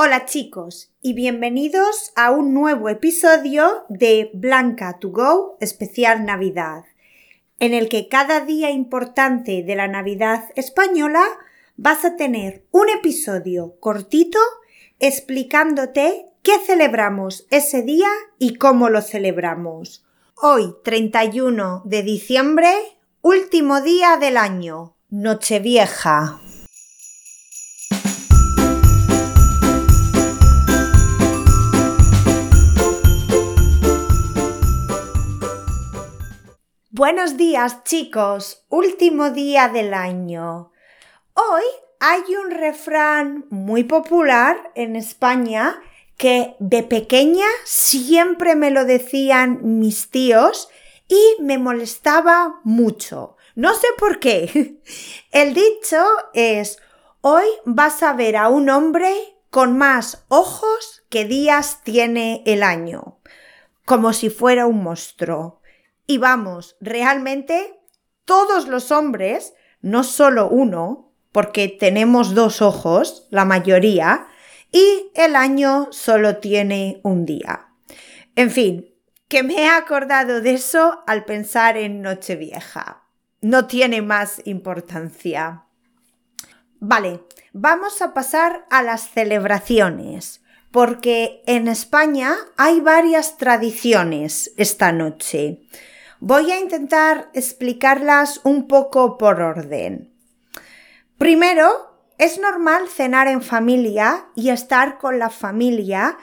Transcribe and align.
Hola 0.00 0.26
chicos 0.26 0.92
y 1.02 1.12
bienvenidos 1.12 2.12
a 2.14 2.30
un 2.30 2.54
nuevo 2.54 2.88
episodio 2.88 3.84
de 3.88 4.30
Blanca 4.32 5.00
to 5.00 5.10
Go 5.10 5.56
especial 5.60 6.24
Navidad, 6.24 6.84
en 7.58 7.74
el 7.74 7.88
que 7.88 8.06
cada 8.06 8.40
día 8.42 8.70
importante 8.70 9.64
de 9.64 9.74
la 9.74 9.88
Navidad 9.88 10.50
española 10.54 11.24
vas 11.76 12.04
a 12.04 12.14
tener 12.14 12.64
un 12.70 12.88
episodio 12.90 13.74
cortito 13.80 14.38
explicándote 15.00 16.26
qué 16.44 16.60
celebramos 16.64 17.48
ese 17.50 17.82
día 17.82 18.10
y 18.38 18.54
cómo 18.54 18.90
lo 18.90 19.02
celebramos. 19.02 20.06
Hoy, 20.36 20.76
31 20.84 21.82
de 21.84 22.04
diciembre, 22.04 22.72
último 23.20 23.80
día 23.80 24.16
del 24.16 24.36
año, 24.36 24.94
Nochevieja. 25.10 26.38
Buenos 36.98 37.36
días 37.36 37.84
chicos, 37.84 38.64
último 38.68 39.30
día 39.30 39.68
del 39.68 39.94
año. 39.94 40.72
Hoy 41.32 41.62
hay 42.00 42.22
un 42.34 42.50
refrán 42.50 43.46
muy 43.50 43.84
popular 43.84 44.72
en 44.74 44.96
España 44.96 45.80
que 46.16 46.56
de 46.58 46.82
pequeña 46.82 47.46
siempre 47.64 48.56
me 48.56 48.72
lo 48.72 48.84
decían 48.84 49.78
mis 49.78 50.10
tíos 50.10 50.70
y 51.06 51.40
me 51.40 51.56
molestaba 51.56 52.58
mucho. 52.64 53.36
No 53.54 53.74
sé 53.74 53.86
por 53.96 54.18
qué. 54.18 54.80
El 55.30 55.54
dicho 55.54 56.04
es, 56.34 56.80
hoy 57.20 57.46
vas 57.64 58.02
a 58.02 58.12
ver 58.12 58.36
a 58.36 58.48
un 58.48 58.70
hombre 58.70 59.14
con 59.50 59.78
más 59.78 60.24
ojos 60.26 61.04
que 61.10 61.26
días 61.26 61.84
tiene 61.84 62.42
el 62.44 62.64
año, 62.64 63.20
como 63.84 64.12
si 64.12 64.30
fuera 64.30 64.66
un 64.66 64.82
monstruo. 64.82 65.58
Y 66.10 66.16
vamos, 66.16 66.76
realmente 66.80 67.78
todos 68.24 68.66
los 68.66 68.90
hombres, 68.90 69.52
no 69.82 70.02
solo 70.04 70.48
uno, 70.48 71.12
porque 71.32 71.68
tenemos 71.68 72.34
dos 72.34 72.62
ojos, 72.62 73.28
la 73.30 73.44
mayoría, 73.44 74.26
y 74.72 75.12
el 75.14 75.36
año 75.36 75.88
solo 75.90 76.38
tiene 76.38 77.00
un 77.04 77.26
día. 77.26 77.68
En 78.36 78.50
fin, 78.50 78.88
que 79.28 79.42
me 79.42 79.56
he 79.56 79.68
acordado 79.68 80.40
de 80.40 80.54
eso 80.54 81.04
al 81.06 81.26
pensar 81.26 81.76
en 81.76 82.00
Nochevieja. 82.00 83.04
No 83.42 83.66
tiene 83.66 84.00
más 84.00 84.40
importancia. 84.46 85.66
Vale, 86.80 87.20
vamos 87.52 88.00
a 88.00 88.14
pasar 88.14 88.64
a 88.70 88.82
las 88.82 89.10
celebraciones, 89.10 90.42
porque 90.70 91.42
en 91.46 91.68
España 91.68 92.34
hay 92.56 92.80
varias 92.80 93.36
tradiciones 93.36 94.54
esta 94.56 94.90
noche. 94.92 95.60
Voy 96.20 96.50
a 96.50 96.58
intentar 96.58 97.30
explicarlas 97.32 98.40
un 98.44 98.66
poco 98.66 99.18
por 99.18 99.40
orden. 99.40 100.12
Primero, 101.16 101.98
es 102.18 102.40
normal 102.40 102.88
cenar 102.88 103.28
en 103.28 103.42
familia 103.42 104.26
y 104.34 104.50
estar 104.50 104.98
con 104.98 105.18
la 105.18 105.30
familia 105.30 106.18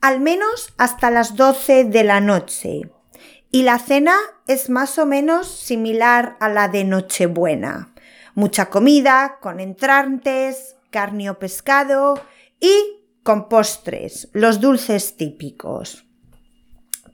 al 0.00 0.20
menos 0.20 0.72
hasta 0.76 1.10
las 1.10 1.34
12 1.34 1.84
de 1.84 2.04
la 2.04 2.20
noche. 2.20 2.90
Y 3.50 3.62
la 3.62 3.78
cena 3.78 4.16
es 4.46 4.68
más 4.68 4.98
o 4.98 5.06
menos 5.06 5.48
similar 5.48 6.36
a 6.40 6.48
la 6.50 6.68
de 6.68 6.84
Nochebuena. 6.84 7.94
Mucha 8.34 8.66
comida, 8.66 9.38
con 9.40 9.58
entrantes, 9.58 10.76
carne 10.90 11.30
o 11.30 11.38
pescado 11.38 12.20
y 12.60 12.98
con 13.22 13.48
postres, 13.48 14.28
los 14.32 14.60
dulces 14.60 15.16
típicos. 15.16 16.04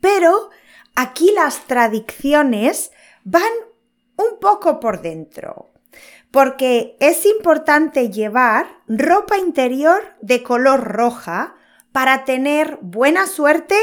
Pero 0.00 0.50
aquí 0.98 1.30
las 1.32 1.60
tradiciones 1.68 2.90
van 3.22 3.52
un 4.16 4.40
poco 4.40 4.80
por 4.80 5.00
dentro, 5.00 5.70
porque 6.32 6.96
es 6.98 7.24
importante 7.24 8.10
llevar 8.10 8.66
ropa 8.88 9.38
interior 9.38 10.16
de 10.22 10.42
color 10.42 10.80
roja 10.82 11.54
para 11.92 12.24
tener 12.24 12.80
buena 12.82 13.28
suerte 13.28 13.76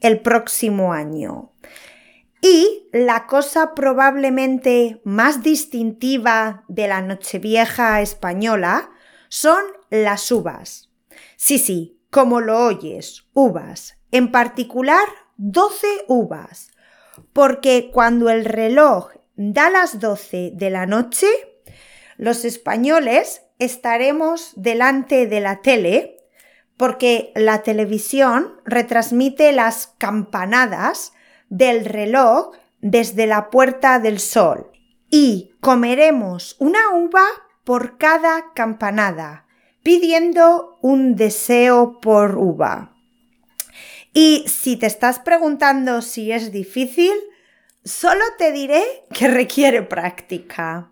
el 0.00 0.20
próximo 0.22 0.92
año. 0.92 1.52
Y 2.40 2.88
la 2.92 3.28
cosa 3.28 3.72
probablemente 3.74 5.00
más 5.04 5.44
distintiva 5.44 6.64
de 6.66 6.88
la 6.88 7.00
Nochevieja 7.00 8.00
española 8.00 8.90
son 9.28 9.62
las 9.88 10.32
uvas. 10.32 10.90
Sí, 11.36 11.60
sí, 11.60 12.00
como 12.10 12.40
lo 12.40 12.58
oyes, 12.58 13.28
uvas. 13.34 13.98
En 14.10 14.32
particular, 14.32 15.06
12 15.36 15.86
uvas, 16.08 16.70
porque 17.32 17.90
cuando 17.92 18.30
el 18.30 18.44
reloj 18.44 19.10
da 19.36 19.70
las 19.70 20.00
12 20.00 20.52
de 20.54 20.70
la 20.70 20.86
noche, 20.86 21.26
los 22.16 22.44
españoles 22.44 23.42
estaremos 23.58 24.52
delante 24.56 25.26
de 25.26 25.40
la 25.40 25.60
tele, 25.62 26.16
porque 26.76 27.32
la 27.34 27.62
televisión 27.62 28.60
retransmite 28.64 29.52
las 29.52 29.94
campanadas 29.98 31.12
del 31.48 31.84
reloj 31.84 32.52
desde 32.80 33.26
la 33.26 33.50
Puerta 33.50 33.98
del 33.98 34.20
Sol 34.20 34.70
y 35.10 35.54
comeremos 35.60 36.56
una 36.58 36.90
uva 36.94 37.24
por 37.64 37.98
cada 37.98 38.52
campanada, 38.54 39.46
pidiendo 39.82 40.78
un 40.82 41.16
deseo 41.16 42.00
por 42.00 42.36
uva. 42.36 42.95
Y 44.18 44.46
si 44.48 44.78
te 44.78 44.86
estás 44.86 45.18
preguntando 45.18 46.00
si 46.00 46.32
es 46.32 46.50
difícil, 46.50 47.12
solo 47.84 48.24
te 48.38 48.50
diré 48.50 48.82
que 49.12 49.28
requiere 49.28 49.82
práctica. 49.82 50.90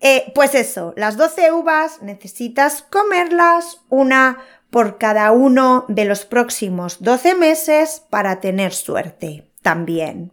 Eh, 0.00 0.32
pues 0.34 0.56
eso, 0.56 0.92
las 0.96 1.16
12 1.16 1.52
uvas 1.52 2.02
necesitas 2.02 2.82
comerlas 2.82 3.82
una 3.88 4.38
por 4.70 4.98
cada 4.98 5.30
uno 5.30 5.84
de 5.86 6.06
los 6.06 6.24
próximos 6.24 7.00
12 7.04 7.36
meses 7.36 8.02
para 8.10 8.40
tener 8.40 8.74
suerte 8.74 9.48
también. 9.62 10.32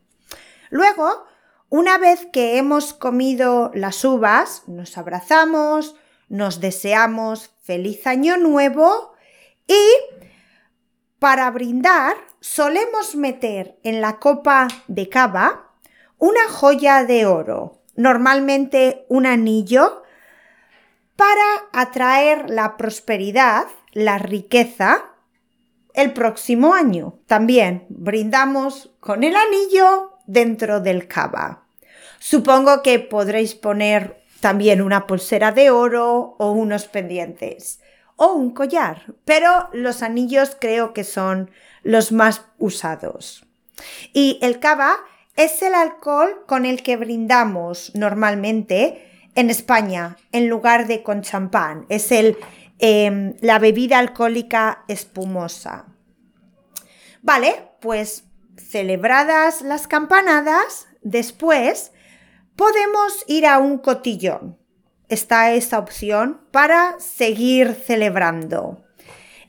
Luego, 0.72 1.28
una 1.70 2.00
vez 2.00 2.26
que 2.34 2.58
hemos 2.58 2.96
comido 2.96 3.70
las 3.76 4.04
uvas, 4.04 4.64
nos 4.66 4.98
abrazamos, 4.98 5.96
nos 6.30 6.62
deseamos 6.62 7.52
feliz 7.62 8.08
año 8.08 8.38
nuevo 8.38 9.14
y 9.68 9.78
para 11.22 11.52
brindar, 11.52 12.16
solemos 12.40 13.16
meter 13.16 13.78
en 13.84 14.02
la 14.02 14.18
copa 14.18 14.68
de 14.88 15.08
cava 15.08 15.70
una 16.18 16.50
joya 16.50 17.04
de 17.04 17.28
oro, 17.28 17.84
normalmente 17.96 19.06
un 19.08 19.28
anillo, 19.28 20.02
para 21.16 21.46
atraer 21.74 22.50
la 22.50 22.76
prosperidad, 22.76 23.68
la 23.92 24.18
riqueza, 24.18 25.12
el 25.94 26.12
próximo 26.12 26.74
año. 26.74 27.20
También 27.28 27.86
brindamos 27.90 28.90
con 29.00 29.24
el 29.24 29.36
anillo 29.36 30.14
dentro 30.26 30.80
del 30.80 31.08
cava. 31.08 31.68
Supongo 32.18 32.82
que 32.82 32.98
podréis 32.98 33.54
poner 33.54 34.24
también 34.40 34.82
una 34.82 35.06
pulsera 35.06 35.52
de 35.52 35.70
oro 35.70 36.36
o 36.40 36.52
unos 36.52 36.88
pendientes 36.88 37.80
o 38.16 38.34
un 38.34 38.52
collar, 38.52 39.14
pero 39.26 39.70
los 39.74 40.04
anillos 40.04 40.56
creo 40.60 40.94
que 40.94 41.04
son 41.04 41.52
los 41.84 42.12
más 42.12 42.46
usados. 42.58 43.46
Y 44.14 44.40
el 44.42 44.60
cava 44.60 44.98
es 45.36 45.62
el 45.62 45.74
alcohol 45.74 46.44
con 46.46 46.66
el 46.66 46.84
que 46.84 46.98
brindamos 46.98 47.92
normalmente 47.96 49.30
en 49.36 49.50
España 49.50 50.18
en 50.32 50.50
lugar 50.50 50.88
de 50.88 51.04
con 51.04 51.22
champán. 51.22 51.86
Es 51.90 52.12
el, 52.12 52.38
em, 52.80 53.36
la 53.42 53.60
bebida 53.60 54.00
alcohólica 54.00 54.84
espumosa. 54.88 55.86
Vale, 57.22 57.70
pues 57.80 58.26
celebradas 58.58 59.62
las 59.62 59.88
campanadas, 59.88 60.88
después 61.02 61.92
podemos 62.56 63.24
ir 63.28 63.48
a 63.48 63.60
un 63.60 63.78
cotillón 63.78 64.61
está 65.12 65.52
esta 65.54 65.78
opción 65.78 66.42
para 66.52 66.96
seguir 67.00 67.74
celebrando. 67.74 68.84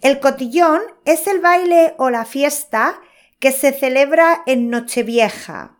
El 0.01 0.19
cotillón 0.19 0.81
es 1.05 1.27
el 1.27 1.41
baile 1.41 1.95
o 1.97 2.11
la 2.11 2.25
fiesta 2.25 3.01
que 3.39 3.53
se 3.53 3.73
celebra 3.73 4.43
en 4.47 4.69
Nochevieja 4.69 5.79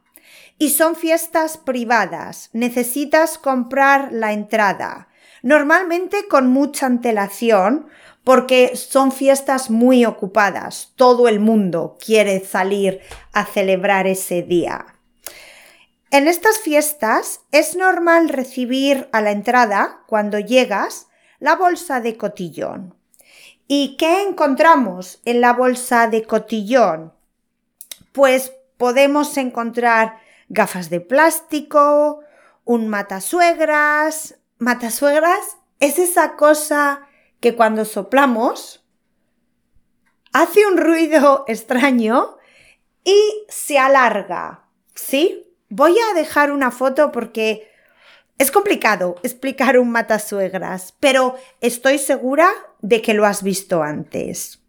y 0.59 0.71
son 0.71 0.95
fiestas 0.95 1.59
privadas. 1.59 2.51
Necesitas 2.53 3.37
comprar 3.37 4.13
la 4.13 4.33
entrada, 4.33 5.09
normalmente 5.43 6.29
con 6.29 6.49
mucha 6.49 6.87
antelación 6.87 7.89
porque 8.25 8.77
son 8.77 9.11
fiestas 9.11 9.71
muy 9.71 10.05
ocupadas. 10.05 10.93
Todo 10.95 11.27
el 11.27 11.41
mundo 11.41 11.99
quiere 12.05 12.41
salir 12.41 13.01
a 13.33 13.45
celebrar 13.45 14.07
ese 14.07 14.43
día. 14.43 14.92
En 16.13 16.29
estas 16.29 16.59
fiestas 16.59 17.41
es 17.53 17.75
normal 17.75 18.29
recibir 18.29 19.09
a 19.13 19.23
la 19.23 19.31
entrada, 19.31 20.03
cuando 20.07 20.39
llegas, 20.39 21.09
la 21.39 21.57
bolsa 21.57 22.03
de 22.03 22.19
cotillón. 22.19 22.95
¿Y 23.67 23.97
qué 23.97 24.21
encontramos 24.21 25.23
en 25.25 25.41
la 25.41 25.55
bolsa 25.55 26.09
de 26.09 26.25
cotillón? 26.25 27.15
Pues 28.13 28.53
podemos 28.77 29.39
encontrar 29.39 30.19
gafas 30.51 30.91
de 30.91 31.01
plástico, 31.01 32.21
un 32.67 32.89
matasuegras. 32.89 34.35
¿Matasuegras? 34.59 35.57
Es 35.81 35.99
esa 35.99 36.37
cosa 36.37 37.09
que 37.41 37.57
cuando 37.57 37.87
soplamos 37.87 38.85
hace 40.35 40.67
un 40.67 40.77
ruido 40.77 41.45
extraño 41.49 42.37
y 43.03 43.47
se 43.49 43.79
alarga. 43.79 44.67
¿Sí? 44.95 45.49
Voy 45.75 45.97
a 45.99 46.13
dejar 46.13 46.53
una 46.53 46.71
foto 46.71 47.13
porque 47.13 47.67
es 48.37 48.51
complicado 48.51 49.17
explicar 49.23 49.79
un 49.79 49.91
matasuegras, 49.91 50.95
pero 51.01 51.37
estoy 51.63 51.97
segura 51.97 52.51
de 52.83 53.01
que 53.01 53.15
lo 53.15 53.25
has 53.25 53.43
visto 53.43 53.83
antes. 53.83 54.61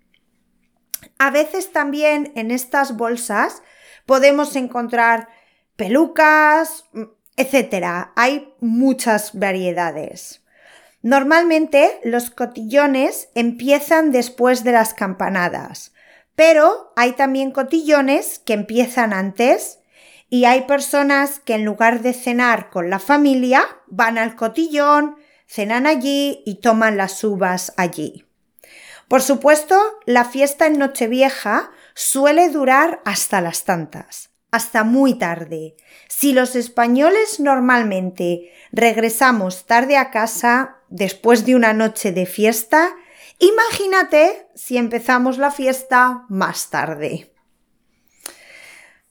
A 1.17 1.29
veces 1.29 1.73
también 1.73 2.31
en 2.37 2.51
estas 2.51 2.95
bolsas 2.95 3.63
podemos 4.05 4.55
encontrar 4.55 5.27
pelucas, 5.75 6.85
etc. 7.35 8.11
Hay 8.15 8.53
muchas 8.61 9.37
variedades. 9.37 10.41
Normalmente 11.01 11.99
los 12.05 12.29
cotillones 12.29 13.27
empiezan 13.35 14.13
después 14.13 14.63
de 14.63 14.71
las 14.71 14.93
campanadas, 14.93 15.91
pero 16.35 16.93
hay 16.95 17.11
también 17.11 17.51
cotillones 17.51 18.39
que 18.39 18.53
empiezan 18.53 19.11
antes 19.11 19.79
y 20.33 20.45
hay 20.45 20.61
personas 20.61 21.39
que 21.39 21.53
en 21.53 21.63
lugar 21.63 22.01
de 22.01 22.11
cenar 22.11 22.71
con 22.71 22.89
la 22.89 22.97
familia, 22.97 23.67
van 23.85 24.17
al 24.17 24.35
cotillón, 24.35 25.15
cenan 25.45 25.85
allí 25.85 26.41
y 26.43 26.55
toman 26.55 26.97
las 26.97 27.23
uvas 27.23 27.71
allí. 27.77 28.25
Por 29.07 29.21
supuesto, 29.21 29.79
la 30.07 30.25
fiesta 30.25 30.65
en 30.65 30.79
Nochevieja 30.79 31.69
suele 31.93 32.49
durar 32.49 32.99
hasta 33.05 33.41
las 33.41 33.63
tantas, 33.63 34.31
hasta 34.49 34.83
muy 34.83 35.19
tarde. 35.19 35.75
Si 36.09 36.33
los 36.33 36.55
españoles 36.55 37.39
normalmente 37.39 38.51
regresamos 38.71 39.67
tarde 39.67 39.97
a 39.97 40.09
casa 40.09 40.77
después 40.89 41.45
de 41.45 41.53
una 41.53 41.73
noche 41.73 42.11
de 42.11 42.25
fiesta, 42.25 42.95
imagínate 43.37 44.47
si 44.55 44.77
empezamos 44.77 45.37
la 45.37 45.51
fiesta 45.51 46.25
más 46.27 46.71
tarde. 46.71 47.32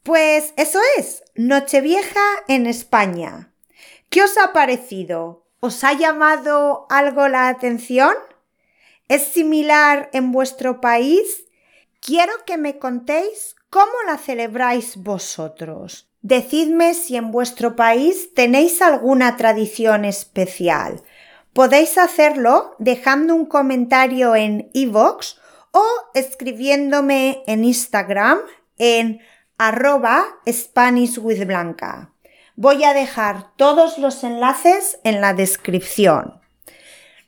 Pues 0.02 0.52
eso 0.56 0.80
es, 0.98 1.22
Nochevieja 1.36 2.20
en 2.48 2.66
España. 2.66 3.52
¿Qué 4.08 4.22
os 4.24 4.36
ha 4.36 4.52
parecido? 4.52 5.46
¿Os 5.60 5.84
ha 5.84 5.92
llamado 5.92 6.86
algo 6.90 7.28
la 7.28 7.46
atención? 7.46 8.12
¿Es 9.06 9.22
similar 9.22 10.10
en 10.12 10.32
vuestro 10.32 10.80
país? 10.80 11.44
Quiero 12.00 12.32
que 12.44 12.56
me 12.56 12.80
contéis 12.80 13.54
cómo 13.70 13.92
la 14.08 14.18
celebráis 14.18 14.96
vosotros. 14.96 16.08
Decidme 16.20 16.94
si 16.94 17.14
en 17.14 17.30
vuestro 17.30 17.76
país 17.76 18.34
tenéis 18.34 18.82
alguna 18.82 19.36
tradición 19.36 20.04
especial. 20.04 21.00
Podéis 21.52 21.96
hacerlo 21.96 22.74
dejando 22.80 23.36
un 23.36 23.46
comentario 23.46 24.34
en 24.34 24.68
iVoox 24.72 25.36
o 25.70 25.84
escribiéndome 26.14 27.44
en 27.46 27.64
Instagram 27.64 28.40
en 28.78 29.20
arroba 29.58 30.24
Spanish 30.46 31.18
with 31.18 31.44
Blanca. 31.46 32.12
Voy 32.56 32.84
a 32.84 32.92
dejar 32.92 33.54
todos 33.56 33.96
los 33.98 34.22
enlaces 34.24 34.98
en 35.04 35.20
la 35.20 35.34
descripción. 35.34 36.40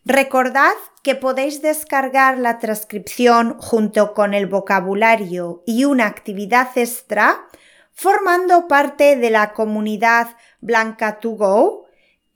Recordad 0.04 0.72
que 1.02 1.14
podéis 1.14 1.62
descargar 1.62 2.38
la 2.38 2.58
transcripción 2.58 3.56
junto 3.58 4.14
con 4.14 4.34
el 4.34 4.46
vocabulario 4.46 5.62
y 5.66 5.84
una 5.84 6.06
actividad 6.06 6.68
extra 6.76 7.46
formando 7.92 8.66
parte 8.68 9.16
de 9.16 9.30
la 9.30 9.52
comunidad 9.52 10.36
Blanca 10.60 11.18
2 11.22 11.38
Go 11.38 11.84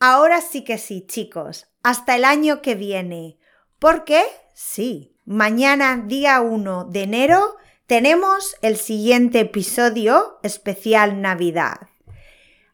Ahora 0.01 0.41
sí 0.41 0.63
que 0.63 0.79
sí, 0.79 1.05
chicos, 1.07 1.67
hasta 1.89 2.17
el 2.17 2.27
año 2.27 2.61
que 2.61 2.75
viene. 2.75 3.39
Porque, 3.79 4.23
sí, 4.53 5.17
mañana, 5.25 5.97
día 5.97 6.43
1 6.43 6.85
de 6.85 7.03
enero, 7.05 7.57
tenemos 7.87 8.57
el 8.61 8.77
siguiente 8.77 9.41
episodio 9.41 10.39
especial 10.43 11.23
Navidad. 11.23 11.89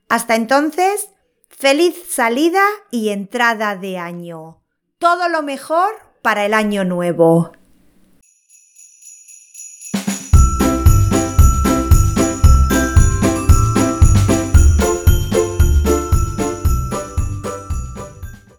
Hasta 0.08 0.34
entonces, 0.34 1.10
feliz 1.48 1.94
salida 2.08 2.64
y 2.90 3.10
entrada 3.10 3.76
de 3.76 3.98
año. 3.98 4.64
Todo 4.98 5.28
lo 5.28 5.42
mejor 5.42 5.92
para 6.20 6.44
el 6.44 6.52
año 6.52 6.82
nuevo. 6.82 7.52